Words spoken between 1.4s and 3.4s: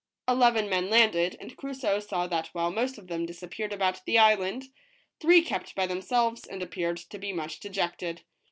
Crusoe saw that while most of them